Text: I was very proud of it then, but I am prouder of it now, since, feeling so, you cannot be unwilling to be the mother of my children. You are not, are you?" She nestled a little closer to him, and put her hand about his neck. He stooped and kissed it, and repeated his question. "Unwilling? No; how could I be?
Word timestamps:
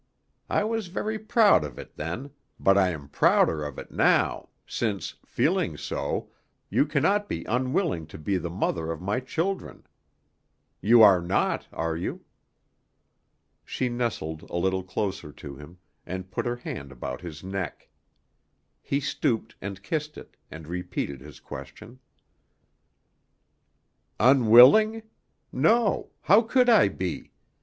I 0.49 0.63
was 0.63 0.87
very 0.87 1.19
proud 1.19 1.63
of 1.63 1.77
it 1.77 1.95
then, 1.95 2.31
but 2.59 2.75
I 2.75 2.89
am 2.89 3.07
prouder 3.07 3.63
of 3.63 3.77
it 3.77 3.91
now, 3.91 4.49
since, 4.65 5.13
feeling 5.27 5.77
so, 5.77 6.31
you 6.71 6.87
cannot 6.87 7.29
be 7.29 7.45
unwilling 7.45 8.07
to 8.07 8.17
be 8.17 8.39
the 8.39 8.49
mother 8.49 8.91
of 8.91 8.99
my 8.99 9.19
children. 9.19 9.85
You 10.81 11.03
are 11.03 11.21
not, 11.21 11.67
are 11.71 11.95
you?" 11.95 12.25
She 13.63 13.89
nestled 13.89 14.41
a 14.49 14.55
little 14.57 14.81
closer 14.81 15.31
to 15.33 15.55
him, 15.55 15.77
and 16.03 16.31
put 16.31 16.47
her 16.47 16.55
hand 16.55 16.91
about 16.91 17.21
his 17.21 17.43
neck. 17.43 17.87
He 18.81 18.99
stooped 19.01 19.55
and 19.61 19.83
kissed 19.83 20.17
it, 20.17 20.35
and 20.49 20.67
repeated 20.67 21.21
his 21.21 21.39
question. 21.39 21.99
"Unwilling? 24.19 25.03
No; 25.51 26.09
how 26.21 26.41
could 26.41 26.69
I 26.69 26.87
be? 26.87 27.33